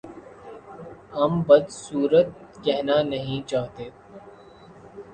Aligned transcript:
ہم 1.13 1.41
بد 1.47 1.65
صورت 1.71 2.27
کہنا 2.63 3.01
نہیں 3.03 3.47
چاہتے 3.49 3.89